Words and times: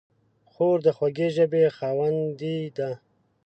خور 0.51 0.77
د 0.85 0.87
خوږې 0.97 1.27
ژبې 1.35 1.63
خاوندې 1.77 2.57
ده. 2.77 2.89